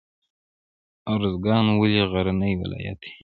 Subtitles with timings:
[1.13, 3.11] ارزګان ولې غرنی ولایت دی؟